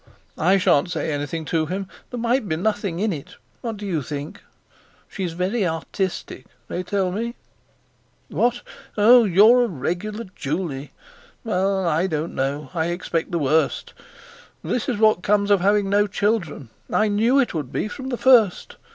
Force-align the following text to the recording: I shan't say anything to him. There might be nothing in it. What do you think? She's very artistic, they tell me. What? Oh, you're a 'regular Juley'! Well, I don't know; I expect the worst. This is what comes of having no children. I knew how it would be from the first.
I 0.39 0.57
shan't 0.57 0.89
say 0.89 1.11
anything 1.11 1.45
to 1.45 1.67
him. 1.67 1.87
There 2.09 2.19
might 2.19 2.49
be 2.49 2.55
nothing 2.55 2.97
in 2.99 3.13
it. 3.13 3.35
What 3.61 3.77
do 3.77 3.85
you 3.85 4.01
think? 4.01 4.41
She's 5.07 5.33
very 5.33 5.63
artistic, 5.63 6.47
they 6.67 6.81
tell 6.81 7.11
me. 7.11 7.35
What? 8.27 8.63
Oh, 8.97 9.25
you're 9.25 9.63
a 9.63 9.67
'regular 9.67 10.25
Juley'! 10.35 10.91
Well, 11.43 11.85
I 11.87 12.07
don't 12.07 12.33
know; 12.33 12.71
I 12.73 12.87
expect 12.87 13.29
the 13.29 13.37
worst. 13.37 13.93
This 14.63 14.89
is 14.89 14.97
what 14.97 15.21
comes 15.21 15.51
of 15.51 15.61
having 15.61 15.87
no 15.87 16.07
children. 16.07 16.69
I 16.91 17.07
knew 17.07 17.35
how 17.35 17.41
it 17.41 17.53
would 17.53 17.71
be 17.71 17.87
from 17.87 18.09
the 18.09 18.17
first. 18.17 18.77